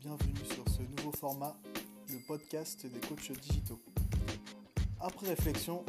bienvenue 0.00 0.34
sur 0.52 0.64
ce 0.68 0.82
nouveau 0.82 1.12
format, 1.12 1.56
le 2.10 2.18
podcast 2.26 2.84
des 2.84 2.98
coachs 3.06 3.30
digitaux. 3.40 3.80
Après 4.98 5.28
réflexion, 5.28 5.84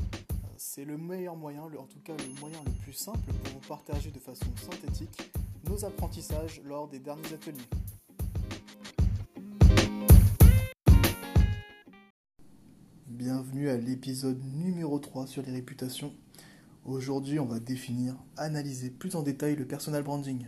c'est 0.57 0.85
le 0.85 0.95
meilleur 0.95 1.35
moyen, 1.35 1.63
en 1.63 1.87
tout 1.87 1.99
cas 2.03 2.13
le 2.15 2.39
moyen 2.39 2.59
le 2.65 2.71
plus 2.83 2.93
simple 2.93 3.33
pour 3.43 3.53
vous 3.53 3.67
partager 3.67 4.11
de 4.11 4.19
façon 4.19 4.45
synthétique 4.57 5.31
nos 5.67 5.85
apprentissages 5.85 6.61
lors 6.65 6.87
des 6.87 6.99
derniers 6.99 7.33
ateliers. 7.33 7.57
Bienvenue 13.07 13.69
à 13.69 13.77
l'épisode 13.77 14.39
numéro 14.53 14.99
3 14.99 15.25
sur 15.25 15.41
les 15.41 15.51
réputations. 15.51 16.13
Aujourd'hui, 16.85 17.39
on 17.39 17.45
va 17.45 17.59
définir, 17.59 18.15
analyser 18.37 18.91
plus 18.91 19.15
en 19.15 19.23
détail 19.23 19.55
le 19.55 19.65
personal 19.65 20.03
branding. 20.03 20.45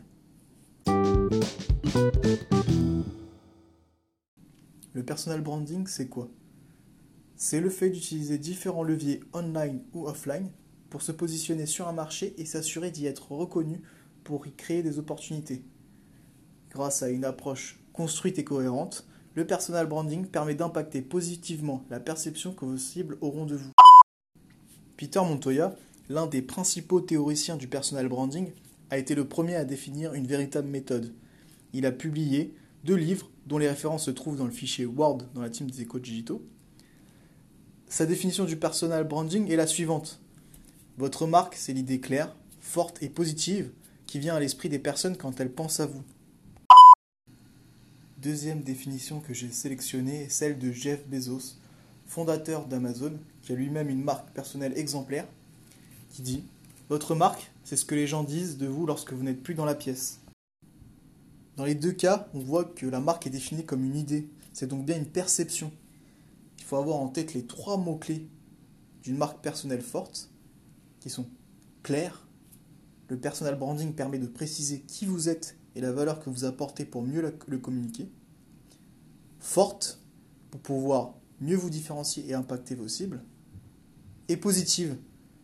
Le 4.95 5.04
personal 5.04 5.41
branding, 5.41 5.88
c'est 5.88 6.08
quoi? 6.08 6.30
C'est 7.35 7.59
le 7.59 7.70
fait 7.70 7.90
d'utiliser 7.90 8.38
différents 8.38 8.81
leviers 8.81 9.20
online 9.34 9.81
ou 9.91 10.08
offline 10.08 10.49
pour 10.90 11.02
se 11.02 11.12
positionner 11.12 11.66
sur 11.66 11.90
un 11.90 11.91
marché 11.91 12.34
et 12.38 12.45
s'assurer 12.45 12.91
d'y 12.91 13.05
être 13.05 13.34
reconnu 13.34 13.81
pour 14.23 14.48
y 14.48 14.54
créer 14.54 14.84
des 14.84 14.98
opportunités. 14.98 15.66
Grâce 16.70 17.04
à 17.04 17.09
une 17.09 17.26
approche 17.26 17.77
construite 17.91 18.40
et 18.40 18.45
cohérente, 18.45 19.05
le 19.34 19.45
personal 19.45 19.85
branding 19.85 20.27
permet 20.27 20.55
d'impacter 20.55 21.02
positivement 21.02 21.84
la 21.90 21.99
perception 21.99 22.54
que 22.54 22.63
vos 22.63 22.77
cibles 22.77 23.18
auront 23.20 23.46
de 23.46 23.57
vous. 23.57 23.73
Peter 24.96 25.20
Montoya, 25.20 25.76
l'un 26.07 26.26
des 26.26 26.41
principaux 26.41 27.02
théoriciens 27.02 27.57
du 27.57 27.68
personal 27.68 28.07
branding, 28.07 28.54
a 28.91 28.98
été 28.98 29.13
le 29.13 29.27
premier 29.27 29.57
à 29.57 29.66
définir 29.66 30.13
une 30.13 30.26
véritable 30.26 30.70
méthode. 30.70 31.13
Il 31.73 31.85
a 31.85 31.91
publié 31.91 32.55
deux 32.85 32.96
livres 32.96 33.29
dont 33.46 33.57
les 33.57 33.70
références 33.70 34.05
se 34.05 34.12
trouvent 34.12 34.38
dans 34.38 34.46
le 34.46 34.51
fichier 34.51 34.85
Word 34.85 35.20
dans 35.34 35.41
la 35.41 35.49
team 35.49 35.70
des 35.70 35.82
échos 35.82 35.99
digitaux. 35.99 36.41
Sa 37.88 38.05
définition 38.05 38.46
du 38.46 38.57
personal 38.57 39.07
branding 39.07 39.49
est 39.51 39.55
la 39.55 39.68
suivante. 39.68 40.20
Votre 40.98 41.27
marque, 41.27 41.55
c'est 41.55 41.73
l'idée 41.73 41.99
claire, 41.99 42.35
forte 42.60 43.01
et 43.04 43.10
positive 43.10 43.71
qui 44.07 44.20
vient 44.20 44.35
à 44.35 44.40
l'esprit 44.40 44.70
des 44.70 44.79
personnes 44.79 45.18
quand 45.18 45.40
elles 45.40 45.51
pensent 45.51 45.79
à 45.79 45.85
vous. 45.85 46.04
Deuxième 48.18 48.62
définition 48.62 49.20
que 49.20 49.34
j'ai 49.34 49.51
sélectionnée 49.51 50.23
est 50.23 50.29
celle 50.29 50.57
de 50.57 50.71
Jeff 50.71 51.05
Bezos, 51.07 51.57
fondateur 52.07 52.66
d'Amazon, 52.66 53.20
qui 53.43 53.51
a 53.51 53.55
lui-même 53.55 53.90
une 53.90 54.04
marque 54.04 54.32
personnelle 54.32 54.73
exemplaire, 54.77 55.27
qui 56.10 56.21
dit 56.21 56.43
Votre 56.90 57.13
marque, 57.13 57.51
c'est 57.63 57.76
ce 57.76 57.85
que 57.85 57.93
les 57.93 58.07
gens 58.07 58.23
disent 58.23 58.57
de 58.57 58.68
vous 58.68 58.85
lorsque 58.88 59.13
vous 59.13 59.23
n'êtes 59.23 59.43
plus 59.43 59.54
dans 59.54 59.66
la 59.66 59.76
pièce. 59.76 60.20
Dans 61.57 61.65
les 61.65 61.75
deux 61.75 61.91
cas, 61.91 62.27
on 62.34 62.39
voit 62.39 62.65
que 62.65 62.85
la 62.85 62.99
marque 62.99 63.27
est 63.27 63.29
définie 63.31 63.65
comme 63.65 63.84
une 63.84 63.95
idée. 63.95 64.29
C'est 64.53 64.67
donc 64.67 64.85
bien 64.85 64.97
une 64.97 65.06
perception. 65.06 65.72
Il 66.57 66.63
faut 66.63 66.75
avoir 66.78 66.97
en 66.97 67.07
tête 67.07 67.34
les 67.34 67.45
trois 67.45 67.78
mots-clés 67.78 68.28
d'une 69.03 69.17
marque 69.17 69.41
personnelle 69.41 69.81
forte, 69.81 70.29
qui 71.00 71.09
sont 71.09 71.28
clairs. 71.83 72.28
Le 73.07 73.17
personal 73.17 73.57
branding 73.57 73.94
permet 73.94 74.17
de 74.17 74.28
préciser 74.28 74.81
qui 74.81 75.06
vous 75.06 75.29
êtes 75.29 75.56
et 75.75 75.81
la 75.81 75.91
valeur 75.91 76.19
que 76.19 76.29
vous 76.29 76.44
apportez 76.44 76.85
pour 76.85 77.03
mieux 77.03 77.22
le 77.47 77.57
communiquer. 77.57 78.09
Forte, 79.39 80.01
pour 80.50 80.59
pouvoir 80.61 81.13
mieux 81.39 81.56
vous 81.56 81.69
différencier 81.69 82.28
et 82.28 82.33
impacter 82.33 82.75
vos 82.75 82.88
cibles. 82.88 83.22
Et 84.28 84.38
positive, 84.38 84.97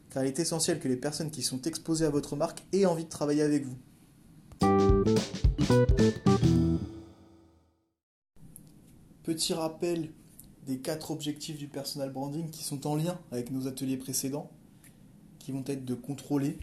car 0.10 0.24
il 0.24 0.28
est 0.28 0.40
essentiel 0.40 0.80
que 0.80 0.88
les 0.88 0.98
personnes 0.98 1.30
qui 1.30 1.44
sont 1.44 1.62
exposées 1.62 2.06
à 2.06 2.10
votre 2.10 2.36
marque 2.36 2.64
aient 2.74 2.86
envie 2.86 3.06
de 3.06 3.10
travailler 3.10 3.44
avec 3.44 3.66
vous. 3.66 3.78
Petit 9.24 9.54
rappel 9.54 10.12
des 10.66 10.80
quatre 10.80 11.12
objectifs 11.12 11.58
du 11.58 11.68
personal 11.68 12.12
branding 12.12 12.50
qui 12.50 12.64
sont 12.64 12.86
en 12.88 12.96
lien 12.96 13.20
avec 13.32 13.52
nos 13.52 13.68
ateliers 13.68 13.98
précédents, 13.98 14.52
qui 15.40 15.52
vont 15.52 15.64
être 15.68 15.86
de 15.86 15.94
contrôler, 15.94 16.58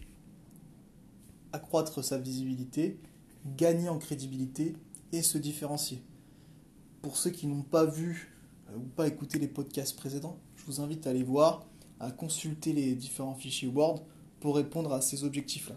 accroître 1.53 2.05
sa 2.05 2.19
visibilité, 2.19 2.99
gagner 3.57 3.89
en 3.89 3.99
crédibilité 3.99 4.77
et 5.13 5.23
se 5.23 5.39
différencier. 5.39 6.03
Pour 7.01 7.17
ceux 7.17 7.31
qui 7.31 7.47
n'ont 7.47 7.63
pas 7.63 7.87
vu 7.87 8.35
euh, 8.71 8.77
ou 8.77 8.83
pas 8.97 9.07
écouté 9.07 9.39
les 9.39 9.49
podcasts 9.49 9.97
précédents, 9.97 10.39
je 10.57 10.65
vous 10.67 10.81
invite 10.81 11.07
à 11.07 11.11
aller 11.11 11.23
voir, 11.23 11.65
à 12.01 12.11
consulter 12.11 12.73
les 12.73 12.95
différents 12.95 13.35
fichiers 13.35 13.69
Word 13.69 14.03
pour 14.41 14.57
répondre 14.57 14.93
à 14.93 15.01
ces 15.01 15.25
objectifs-là. 15.25 15.77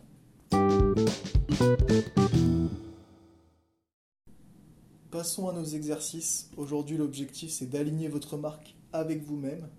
Passons 5.22 5.48
à 5.48 5.54
nos 5.54 5.64
exercices. 5.64 6.50
Aujourd'hui, 6.58 6.98
l'objectif, 6.98 7.52
c'est 7.52 7.68
d'aligner 7.68 8.08
votre 8.08 8.38
marque 8.38 8.74
avec 8.92 9.24
vous-même. 9.24 9.70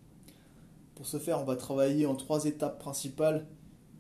Pour 0.95 1.09
ce 1.09 1.19
faire, 1.19 1.41
on 1.41 1.45
va 1.45 1.57
travailler 1.57 2.07
en 2.07 2.15
trois 2.15 2.45
étapes 2.45 2.79
principales 2.79 3.49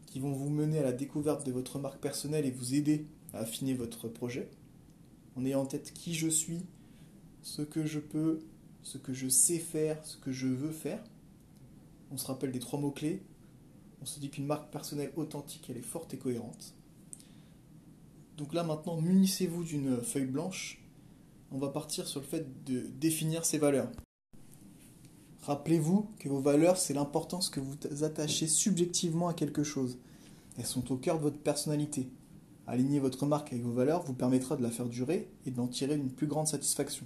qui 0.06 0.20
vont 0.20 0.30
vous 0.30 0.50
mener 0.50 0.78
à 0.78 0.84
la 0.84 0.92
découverte 0.92 1.44
de 1.44 1.50
votre 1.50 1.80
marque 1.80 1.98
personnelle 1.98 2.46
et 2.46 2.52
vous 2.52 2.74
aider 2.74 3.08
à 3.34 3.38
affiner 3.38 3.74
votre 3.74 4.06
projet. 4.06 4.50
En 5.34 5.44
ayant 5.44 5.62
en 5.62 5.66
tête 5.66 5.92
qui 5.92 6.14
je 6.14 6.28
suis, 6.28 6.64
ce 7.42 7.62
que 7.62 7.86
je 7.86 7.98
peux, 7.98 8.38
ce 8.84 8.96
que 8.96 9.12
je 9.12 9.28
sais 9.28 9.58
faire, 9.58 9.98
ce 10.06 10.18
que 10.18 10.30
je 10.30 10.46
veux 10.46 10.70
faire. 10.70 11.02
On 12.12 12.18
se 12.18 12.26
rappelle 12.28 12.52
des 12.52 12.60
trois 12.60 12.78
mots-clés. 12.78 13.20
On 14.00 14.06
se 14.06 14.20
dit 14.20 14.30
qu'une 14.30 14.46
marque 14.46 14.70
personnelle 14.70 15.12
authentique, 15.16 15.66
elle 15.68 15.78
est 15.78 15.80
forte 15.80 16.14
et 16.14 16.18
cohérente. 16.18 16.76
Donc 18.36 18.54
là 18.54 18.62
maintenant, 18.62 19.00
munissez-vous 19.00 19.64
d'une 19.64 20.00
feuille 20.02 20.26
blanche. 20.26 20.81
On 21.54 21.58
va 21.58 21.68
partir 21.68 22.08
sur 22.08 22.20
le 22.20 22.26
fait 22.26 22.64
de 22.64 22.80
définir 22.98 23.44
ses 23.44 23.58
valeurs. 23.58 23.90
Rappelez-vous 25.42 26.08
que 26.18 26.30
vos 26.30 26.40
valeurs, 26.40 26.78
c'est 26.78 26.94
l'importance 26.94 27.50
que 27.50 27.60
vous 27.60 27.76
attachez 28.04 28.46
subjectivement 28.46 29.28
à 29.28 29.34
quelque 29.34 29.62
chose. 29.62 29.98
Elles 30.56 30.64
sont 30.64 30.90
au 30.90 30.96
cœur 30.96 31.18
de 31.18 31.24
votre 31.24 31.38
personnalité. 31.38 32.08
Aligner 32.66 33.00
votre 33.00 33.26
marque 33.26 33.52
avec 33.52 33.64
vos 33.64 33.72
valeurs 33.72 34.02
vous 34.02 34.14
permettra 34.14 34.56
de 34.56 34.62
la 34.62 34.70
faire 34.70 34.88
durer 34.88 35.30
et 35.44 35.50
d'en 35.50 35.66
tirer 35.66 35.96
une 35.96 36.10
plus 36.10 36.26
grande 36.26 36.46
satisfaction. 36.46 37.04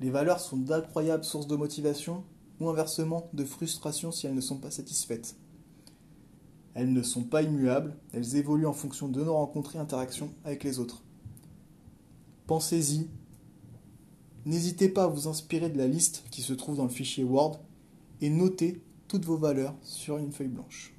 Les 0.00 0.10
valeurs 0.10 0.40
sont 0.40 0.58
d'incroyables 0.58 1.24
sources 1.24 1.46
de 1.46 1.56
motivation 1.56 2.24
ou 2.60 2.68
inversement 2.68 3.30
de 3.32 3.44
frustration 3.46 4.12
si 4.12 4.26
elles 4.26 4.34
ne 4.34 4.42
sont 4.42 4.58
pas 4.58 4.70
satisfaites. 4.70 5.36
Elles 6.74 6.92
ne 6.92 7.02
sont 7.02 7.24
pas 7.24 7.40
immuables, 7.40 7.96
elles 8.12 8.36
évoluent 8.36 8.66
en 8.66 8.74
fonction 8.74 9.08
de 9.08 9.24
nos 9.24 9.34
rencontres 9.34 9.76
et 9.76 9.78
interactions 9.78 10.30
avec 10.44 10.62
les 10.62 10.78
autres. 10.78 11.04
Pensez-y. 12.46 13.08
N'hésitez 14.44 14.90
pas 14.90 15.04
à 15.04 15.06
vous 15.06 15.28
inspirer 15.28 15.70
de 15.70 15.78
la 15.78 15.86
liste 15.86 16.24
qui 16.30 16.42
se 16.42 16.52
trouve 16.52 16.76
dans 16.76 16.84
le 16.84 16.90
fichier 16.90 17.24
Word 17.24 17.58
et 18.20 18.28
notez 18.28 18.82
toutes 19.08 19.24
vos 19.24 19.38
valeurs 19.38 19.74
sur 19.82 20.18
une 20.18 20.30
feuille 20.30 20.48
blanche. 20.48 20.92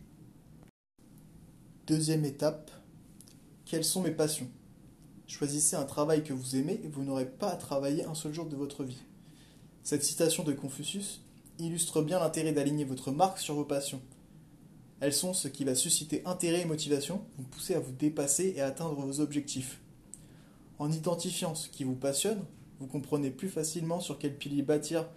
Deuxième 1.86 2.26
étape, 2.26 2.72
quelles 3.66 3.84
sont 3.84 4.02
mes 4.02 4.10
passions? 4.10 4.50
Choisissez 5.28 5.76
un 5.76 5.86
travail 5.86 6.24
que 6.24 6.34
vous 6.34 6.56
aimez 6.56 6.82
et 6.84 6.88
vous 6.88 7.04
n'aurez 7.04 7.30
pas 7.30 7.52
à 7.52 7.58
travailler 7.58 8.06
un 8.06 8.16
seul 8.16 8.34
jour 8.34 8.48
de 8.48 8.56
votre 8.56 8.84
vie. 8.84 9.04
Cette 9.84 10.04
citation 10.04 10.44
de 10.44 10.52
Confucius 10.52 11.22
illustre 11.60 12.02
bien 12.02 12.20
l'intérêt 12.20 12.54
d'aligner 12.54 12.86
votre 12.86 13.12
marque 13.12 13.38
sur 13.38 13.54
vos 13.54 13.66
passions. 13.66 14.02
Elles 15.00 15.14
sont 15.14 15.36
ce 15.36 15.48
qui 15.48 15.64
va 15.64 15.76
susciter 15.76 16.24
intérêt 16.26 16.62
et 16.62 16.66
motivation, 16.66 17.22
vous 17.38 17.44
pousser 17.44 17.76
à 17.76 17.80
vous 17.80 17.92
dépasser 17.92 18.54
et 18.56 18.62
à 18.62 18.68
atteindre 18.68 18.96
vos 18.96 19.20
objectifs. 19.20 19.80
En 20.78 20.92
identifiant 20.92 21.56
ce 21.56 21.70
qui 21.70 21.84
vous 21.84 21.96
passionne, 21.96 22.44
vous 22.80 22.88
comprenez 22.88 23.32
plus 23.32 23.50
facilement 23.50 24.00
sur 24.00 24.20
quel 24.20 24.38
pilier 24.38 24.62
bâtir 24.62 25.08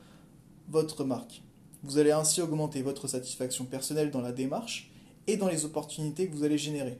votre 0.69 1.05
marque. 1.05 1.43
Vous 1.83 1.99
allez 1.99 2.13
ainsi 2.13 2.41
augmenter 2.41 2.83
votre 2.83 3.09
satisfaction 3.09 3.65
personnelle 3.65 4.11
dans 4.11 4.21
la 4.21 4.33
démarche 4.33 4.91
et 5.27 5.37
dans 5.37 5.49
les 5.49 5.65
opportunités 5.65 6.29
que 6.29 6.35
vous 6.35 6.45
allez 6.45 6.59
générer. 6.59 6.99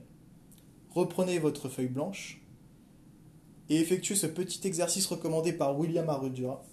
Reprenez 0.91 1.39
votre 1.39 1.69
feuille 1.69 1.87
blanche 1.87 2.41
et 3.69 3.79
effectuez 3.79 4.15
ce 4.15 4.27
petit 4.27 4.65
exercice 4.67 5.05
recommandé 5.05 5.53
par 5.53 5.77
William 5.77 6.09
Arrudura, 6.09 6.63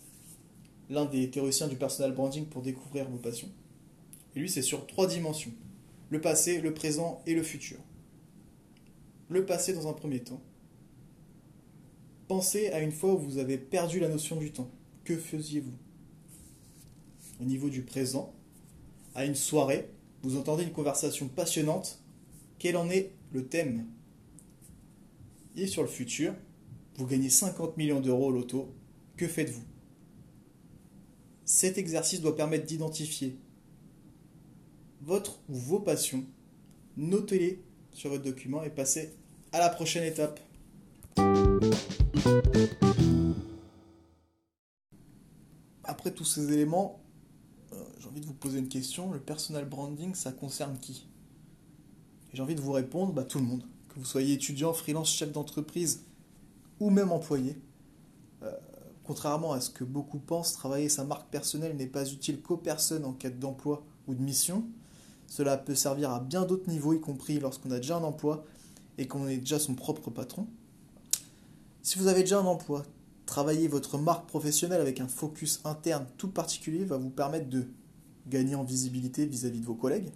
l'un 0.88 1.04
des 1.04 1.30
théoriciens 1.30 1.68
du 1.68 1.76
personal 1.76 2.12
branding 2.12 2.46
pour 2.46 2.62
découvrir 2.62 3.08
vos 3.08 3.18
passions. 3.18 3.50
Et 4.34 4.40
lui, 4.40 4.48
c'est 4.48 4.62
sur 4.62 4.86
trois 4.86 5.06
dimensions 5.06 5.52
le 6.10 6.20
passé, 6.20 6.60
le 6.60 6.72
présent 6.72 7.20
et 7.26 7.34
le 7.34 7.42
futur. 7.42 7.78
Le 9.28 9.44
passé 9.44 9.72
dans 9.72 9.88
un 9.88 9.92
premier 9.92 10.20
temps. 10.20 10.40
Pensez 12.28 12.69
à 12.69 12.81
une 12.81 12.93
fois 12.93 13.14
où 13.14 13.19
vous 13.19 13.38
avez 13.38 13.58
perdu 13.58 14.00
la 14.00 14.08
notion 14.08 14.37
du 14.37 14.50
temps. 14.52 14.70
Que 15.05 15.17
faisiez-vous? 15.17 15.76
Au 17.40 17.44
niveau 17.44 17.69
du 17.69 17.82
présent, 17.82 18.34
à 19.14 19.25
une 19.25 19.34
soirée, 19.34 19.88
vous 20.23 20.37
entendez 20.37 20.64
une 20.64 20.73
conversation 20.73 21.28
passionnante. 21.28 22.02
Quel 22.58 22.76
en 22.76 22.90
est 22.90 23.12
le 23.32 23.46
thème? 23.46 23.87
Et 25.55 25.67
sur 25.67 25.82
le 25.82 25.88
futur, 25.88 26.34
vous 26.96 27.06
gagnez 27.06 27.31
50 27.31 27.76
millions 27.76 28.00
d'euros 28.00 28.26
au 28.26 28.32
loto. 28.32 28.75
Que 29.17 29.28
faites-vous? 29.28 29.64
Cet 31.44 31.78
exercice 31.78 32.20
doit 32.20 32.34
permettre 32.34 32.67
d'identifier 32.67 33.38
votre 35.06 35.38
ou 35.49 35.55
vos 35.55 35.78
passions, 35.78 36.25
notez-les 36.96 37.62
sur 37.93 38.11
votre 38.11 38.25
document 38.25 38.64
et 38.64 38.70
passez 38.70 39.14
à 39.52 39.61
la 39.61 39.69
prochaine 39.69 40.02
étape. 40.02 40.40
Après 46.06 46.11
tous 46.11 46.25
ces 46.25 46.52
éléments, 46.52 47.00
euh, 47.73 47.76
j'ai 47.99 48.08
envie 48.08 48.20
de 48.20 48.26
vous 48.26 48.34
poser 48.34 48.58
une 48.58 48.69
question. 48.69 49.11
Le 49.12 49.19
personal 49.19 49.64
branding, 49.69 50.14
ça 50.14 50.31
concerne 50.31 50.78
qui? 50.78 51.06
J'ai 52.32 52.43
envie 52.43 52.55
de 52.55 52.61
vous 52.61 52.73
répondre, 52.73 53.12
bah, 53.12 53.25
tout 53.25 53.38
le 53.38 53.44
monde. 53.44 53.64
Que 53.88 53.99
vous 53.99 54.05
soyez 54.05 54.34
étudiant, 54.34 54.73
freelance, 54.73 55.11
chef 55.11 55.32
d'entreprise 55.32 56.05
ou 56.81 56.90
même 56.90 57.12
employé. 57.12 57.58
Euh, 58.43 58.52
contrairement 59.05 59.52
à 59.52 59.61
ce 59.61 59.70
que 59.70 59.84
beaucoup 59.84 60.19
pensent, 60.19 60.52
travailler 60.52 60.88
sa 60.88 61.05
marque 61.05 61.31
personnelle 61.31 61.76
n'est 61.76 61.87
pas 61.87 62.08
utile 62.08 62.40
qu'aux 62.40 62.56
personnes 62.56 63.05
en 63.05 63.12
quête 63.12 63.38
d'emploi 63.38 63.84
ou 64.06 64.14
de 64.14 64.23
mission. 64.23 64.64
Cela 65.26 65.56
peut 65.56 65.75
servir 65.75 66.11
à 66.11 66.20
bien 66.20 66.44
d'autres 66.44 66.69
niveaux, 66.69 66.93
y 66.93 67.00
compris 67.00 67.40
lorsqu'on 67.40 67.70
a 67.70 67.78
déjà 67.78 67.96
un 67.96 68.05
emploi 68.05 68.44
et 68.99 69.08
qu'on 69.08 69.26
est 69.26 69.38
déjà 69.38 69.58
son 69.58 69.75
propre 69.75 70.11
patron. 70.11 70.46
Si 71.86 72.00
vous 72.00 72.08
avez 72.08 72.22
déjà 72.22 72.40
un 72.40 72.46
emploi, 72.46 72.82
travailler 73.26 73.68
votre 73.68 73.96
marque 73.96 74.26
professionnelle 74.26 74.80
avec 74.80 74.98
un 74.98 75.06
focus 75.06 75.60
interne 75.62 76.04
tout 76.18 76.26
particulier 76.26 76.84
va 76.84 76.96
vous 76.96 77.10
permettre 77.10 77.48
de 77.48 77.68
gagner 78.26 78.56
en 78.56 78.64
visibilité 78.64 79.24
vis-à-vis 79.24 79.60
de 79.60 79.66
vos 79.66 79.76
collègues, 79.76 80.10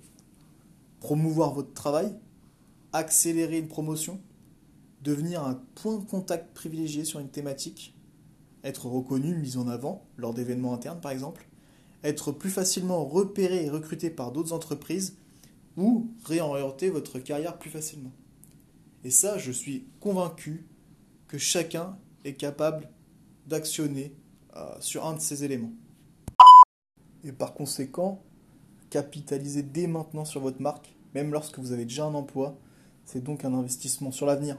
promouvoir 0.99 1.55
votre 1.55 1.73
travail, 1.73 2.13
accélérer 2.93 3.59
une 3.59 3.69
promotion, 3.69 4.21
devenir 5.03 5.45
un 5.45 5.63
point 5.77 5.97
de 5.99 6.05
contact 6.05 6.53
privilégié 6.55 7.05
sur 7.05 7.21
une 7.21 7.31
thématique, 7.31 7.95
être 8.65 8.87
reconnu, 8.87 9.37
mis 9.37 9.57
en 9.57 9.69
avant 9.69 10.05
lors 10.17 10.35
d'événements 10.35 10.75
internes 10.75 11.01
par 11.01 11.13
exemple, 11.13 11.47
être 12.03 12.33
plus 12.33 12.51
facilement 12.51 13.05
repéré 13.05 13.65
et 13.65 13.71
recruté 13.71 14.11
par 14.11 14.33
d'autres 14.33 14.55
entreprises 14.55 15.19
ou 15.77 16.11
réorienter 16.25 16.91
votre 16.91 17.21
carrière 17.21 17.61
plus 17.61 17.71
facilement. 17.71 18.11
Et 19.05 19.11
ça, 19.11 19.39
je 19.39 19.53
suis 19.53 19.87
convaincu 20.01 20.67
que 21.31 21.39
chacun 21.39 21.97
est 22.25 22.33
capable 22.33 22.89
d'actionner 23.47 24.13
euh, 24.57 24.75
sur 24.81 25.07
un 25.07 25.15
de 25.15 25.21
ces 25.21 25.45
éléments. 25.45 25.71
Et 27.23 27.31
par 27.31 27.55
conséquent, 27.55 28.21
capitaliser 28.91 29.63
dès 29.63 29.87
maintenant 29.87 30.25
sur 30.25 30.41
votre 30.41 30.61
marque, 30.61 30.93
même 31.15 31.31
lorsque 31.31 31.61
vous 31.61 31.71
avez 31.71 31.85
déjà 31.85 32.05
un 32.05 32.15
emploi, 32.15 32.59
c'est 33.05 33.23
donc 33.23 33.45
un 33.45 33.55
investissement 33.55 34.11
sur 34.11 34.27
l'avenir. 34.27 34.59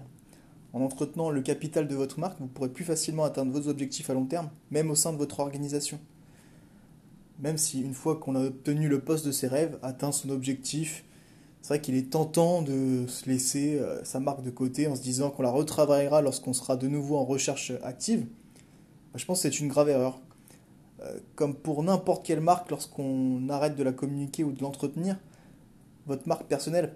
En 0.72 0.80
entretenant 0.80 1.30
le 1.30 1.42
capital 1.42 1.90
de 1.90 1.96
votre 1.96 2.22
marque, 2.22 2.40
vous 2.40 2.48
pourrez 2.48 2.70
plus 2.70 2.86
facilement 2.86 3.26
atteindre 3.26 3.52
vos 3.52 3.68
objectifs 3.68 4.10
à 4.10 4.14
long 4.14 4.26
terme, 4.26 4.50
même 4.70 4.92
au 4.92 4.96
sein 4.96 5.12
de 5.12 5.18
votre 5.18 5.42
organisation. 5.42 6.00
Même 7.40 7.58
si 7.58 7.82
une 7.82 7.94
fois 7.94 8.16
qu'on 8.16 8.36
a 8.36 8.46
obtenu 8.46 8.88
le 8.88 9.02
poste 9.02 9.26
de 9.26 9.34
ses 9.34 9.50
rêves, 9.50 9.78
atteint 9.84 10.14
son 10.14 10.30
objectif, 10.30 11.04
c'est 11.62 11.68
vrai 11.68 11.82
qu'il 11.82 11.96
est 11.96 12.10
tentant 12.10 12.62
de 12.62 13.06
se 13.08 13.30
laisser 13.30 13.78
euh, 13.80 14.04
sa 14.04 14.20
marque 14.20 14.42
de 14.42 14.50
côté 14.50 14.88
en 14.88 14.96
se 14.96 15.02
disant 15.02 15.30
qu'on 15.30 15.44
la 15.44 15.52
retravaillera 15.52 16.22
lorsqu'on 16.22 16.54
sera 16.54 16.76
de 16.76 16.88
nouveau 16.88 17.18
en 17.18 17.26
recherche 17.26 17.72
active. 17.84 18.26
Je 19.16 19.26
pense 19.26 19.44
que 19.44 19.50
c'est 19.50 19.60
une 19.60 19.68
grave 19.68 19.90
erreur. 19.90 20.20
Euh, 21.02 21.20
comme 21.36 21.56
pour 21.56 21.84
n'importe 21.84 22.26
quelle 22.26 22.42
marque, 22.42 22.70
lorsqu'on 22.72 23.48
arrête 23.50 23.76
de 23.76 23.84
la 23.84 23.92
communiquer 23.92 24.44
ou 24.44 24.52
de 24.52 24.62
l'entretenir, 24.62 25.18
votre 26.08 26.28
marque 26.28 26.46
personnelle 26.46 26.96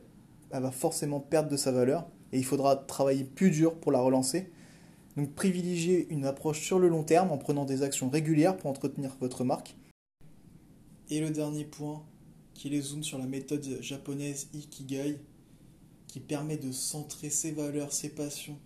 elle 0.51 0.61
va 0.61 0.71
forcément 0.71 1.19
perdre 1.19 1.49
de 1.49 1.57
sa 1.57 1.71
valeur 1.71 2.07
et 2.31 2.37
il 2.37 2.45
faudra 2.45 2.75
travailler 2.75 3.23
plus 3.23 3.51
dur 3.51 3.75
pour 3.75 3.91
la 3.91 3.99
relancer. 3.99 4.51
Donc 5.17 5.33
privilégiez 5.33 6.07
une 6.09 6.25
approche 6.25 6.61
sur 6.61 6.79
le 6.79 6.87
long 6.87 7.03
terme 7.03 7.31
en 7.31 7.37
prenant 7.37 7.65
des 7.65 7.83
actions 7.83 8.09
régulières 8.09 8.57
pour 8.57 8.69
entretenir 8.69 9.15
votre 9.19 9.43
marque. 9.43 9.75
Et 11.09 11.19
le 11.19 11.29
dernier 11.29 11.65
point, 11.65 12.03
qui 12.55 12.69
les 12.69 12.81
zoome 12.81 13.03
sur 13.03 13.19
la 13.19 13.27
méthode 13.27 13.63
japonaise 13.81 14.47
Ikigai, 14.53 15.19
qui 16.07 16.19
permet 16.19 16.57
de 16.57 16.71
centrer 16.71 17.29
ses 17.29 17.51
valeurs, 17.51 17.91
ses 17.91 18.09
passions, 18.09 18.57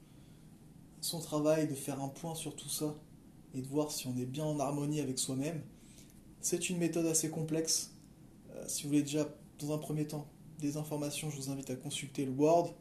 son 1.02 1.20
travail, 1.20 1.68
de 1.68 1.74
faire 1.74 2.02
un 2.02 2.08
point 2.08 2.36
sur 2.36 2.56
tout 2.56 2.70
ça 2.70 2.96
et 3.56 3.62
de 3.62 3.68
voir 3.68 3.92
si 3.92 4.08
on 4.08 4.16
est 4.16 4.26
bien 4.26 4.46
en 4.46 4.60
harmonie 4.60 5.02
avec 5.02 5.18
soi-même. 5.18 5.62
C'est 6.40 6.70
une 6.70 6.78
méthode 6.78 7.08
assez 7.08 7.30
complexe. 7.30 7.92
Euh, 8.52 8.64
si 8.68 8.84
vous 8.84 8.90
voulez 8.90 9.02
déjà, 9.02 9.28
dans 9.60 9.74
un 9.74 9.80
premier 9.80 10.08
temps, 10.08 10.30
des 10.60 10.78
informations, 10.78 11.30
je 11.30 11.38
vous 11.38 11.50
invite 11.50 11.70
à 11.72 11.76
consulter 11.76 12.26
le 12.26 12.32
Word. 12.32 12.76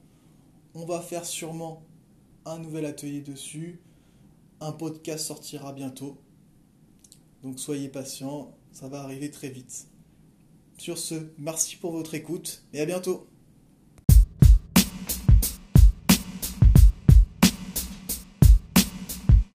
On 0.74 0.84
va 0.84 1.00
faire 1.00 1.24
sûrement 1.24 1.82
un 2.44 2.58
nouvel 2.58 2.84
atelier 2.84 3.22
dessus. 3.22 3.80
Un 4.60 4.72
podcast 4.72 5.26
sortira 5.26 5.72
bientôt. 5.72 6.18
Donc 7.42 7.58
soyez 7.58 7.88
patients, 7.88 8.54
ça 8.72 8.88
va 8.88 9.00
arriver 9.00 9.30
très 9.30 9.48
vite. 9.48 9.88
Sur 10.78 10.96
ce, 10.96 11.16
merci 11.38 11.74
pour 11.74 11.90
votre 11.90 12.14
écoute 12.14 12.62
et 12.72 12.80
à 12.80 12.86
bientôt 12.86 13.26